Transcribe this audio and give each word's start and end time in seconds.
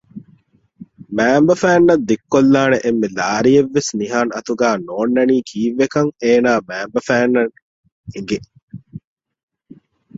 މައިންބަފައިންނަށް 1.15 2.05
ދިއްކޮލާނެ 2.07 2.77
އެންމެ 2.83 3.07
ލާރިއެއްވެސް 3.19 3.91
ނިހާން 3.99 4.31
އަތުގާ 4.35 4.69
ނޯންނަނީ 4.87 5.35
ކީއްވެކަން 5.49 6.11
އޭނާ 6.21 6.51
މައިންބަފައިންނަށް 6.67 7.53
އެނގެ 8.13 8.37